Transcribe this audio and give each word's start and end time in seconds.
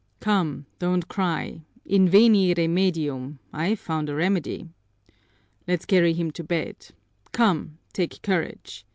"Come, 0.19 0.65
don't 0.79 1.07
cry. 1.07 1.61
Inveni 1.87 2.55
remedium: 2.57 3.37
I've 3.53 3.77
found 3.79 4.09
a 4.09 4.15
remedy. 4.15 4.67
Let's 5.67 5.85
carry 5.85 6.13
him 6.13 6.31
to 6.31 6.43
bed. 6.43 6.87
Come, 7.33 7.77
take 7.93 8.23
courage! 8.23 8.87